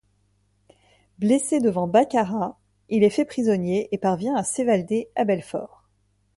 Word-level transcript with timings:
Blessé 1.19 1.59
devant 1.59 1.85
Baccarat, 1.87 2.57
il 2.89 3.03
est 3.03 3.11
fait 3.11 3.23
prisonnier 3.23 3.87
et 3.91 3.99
parvient 3.99 4.33
à 4.35 4.43
s'évader 4.43 5.11
à 5.15 5.25
Belfort. 5.25 5.87